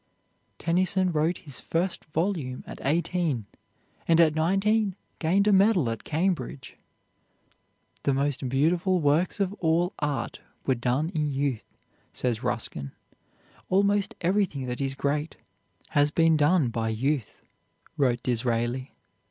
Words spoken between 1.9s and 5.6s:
volume at eighteen, and at nineteen gained a